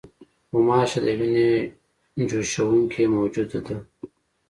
[0.51, 1.49] غوماشه د وینې
[2.29, 3.75] چوشوونکې موجوده ده.